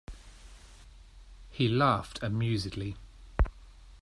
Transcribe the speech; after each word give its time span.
He 1.51 1.67
laughed 1.67 2.23
amusedly. 2.23 2.95